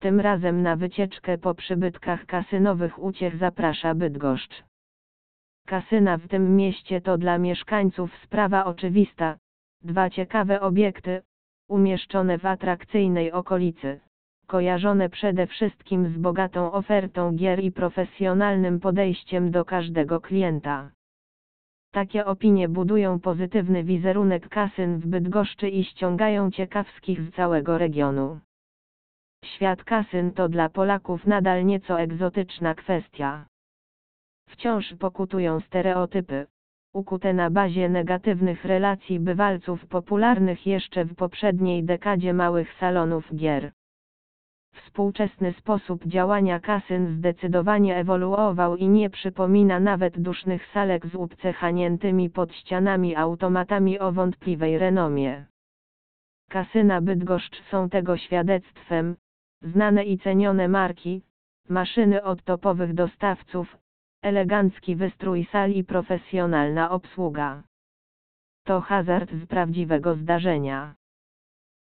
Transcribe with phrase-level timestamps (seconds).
[0.00, 4.64] Tym razem na wycieczkę po przybytkach kasynowych uciech zaprasza Bydgoszcz.
[5.66, 9.36] Kasyna w tym mieście to dla mieszkańców sprawa oczywista.
[9.82, 11.22] Dwa ciekawe obiekty,
[11.68, 14.00] umieszczone w atrakcyjnej okolicy,
[14.46, 20.90] kojarzone przede wszystkim z bogatą ofertą gier i profesjonalnym podejściem do każdego klienta.
[21.92, 28.40] Takie opinie budują pozytywny wizerunek kasyn w Bydgoszczy i ściągają ciekawskich z całego regionu.
[29.58, 33.46] Świat kasyn to dla Polaków nadal nieco egzotyczna kwestia.
[34.48, 36.46] Wciąż pokutują stereotypy,
[36.92, 43.72] ukute na bazie negatywnych relacji bywalców popularnych jeszcze w poprzedniej dekadzie małych salonów gier.
[44.74, 52.54] Współczesny sposób działania kasyn zdecydowanie ewoluował i nie przypomina nawet dusznych salek z upcechaniętymi pod
[52.54, 55.44] ścianami automatami o wątpliwej renomie.
[56.50, 59.16] Kasyna Bydgoszcz są tego świadectwem,
[59.62, 61.22] znane i cenione marki,
[61.68, 63.76] maszyny od topowych dostawców,
[64.22, 67.62] elegancki wystrój sali i profesjonalna obsługa.
[68.64, 70.94] To hazard z prawdziwego zdarzenia.